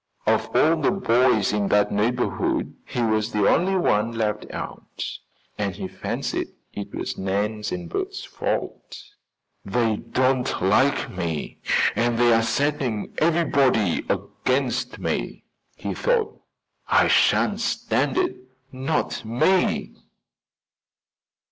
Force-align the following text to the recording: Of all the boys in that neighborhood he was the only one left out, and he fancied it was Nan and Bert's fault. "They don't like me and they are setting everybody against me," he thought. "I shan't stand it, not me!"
Of 0.25 0.55
all 0.55 0.77
the 0.77 0.89
boys 0.89 1.53
in 1.53 1.67
that 1.67 1.91
neighborhood 1.91 2.75
he 2.87 3.03
was 3.03 3.31
the 3.31 3.47
only 3.47 3.75
one 3.77 4.13
left 4.13 4.47
out, 4.49 5.05
and 5.59 5.75
he 5.75 5.87
fancied 5.87 6.47
it 6.73 6.91
was 6.91 7.19
Nan 7.19 7.61
and 7.71 7.87
Bert's 7.87 8.23
fault. 8.25 8.97
"They 9.63 9.97
don't 9.97 10.59
like 10.59 11.11
me 11.15 11.59
and 11.95 12.17
they 12.17 12.33
are 12.33 12.41
setting 12.41 13.13
everybody 13.19 14.03
against 14.09 14.97
me," 14.97 15.43
he 15.75 15.93
thought. 15.93 16.41
"I 16.87 17.07
shan't 17.07 17.59
stand 17.59 18.17
it, 18.17 18.37
not 18.73 19.23
me!" 19.23 19.93